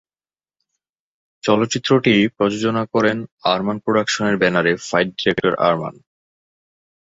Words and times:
চলচ্চিত্রটি 1.43 2.13
প্রযোজনা 2.37 2.83
করেন 2.93 3.17
আরমান 3.51 3.77
প্রোডাকশনের 3.85 4.35
ব্যানারে 4.37 4.71
ফাইট 4.87 5.09
ডিরেক্টর 5.17 5.53
আরমান। 5.67 5.95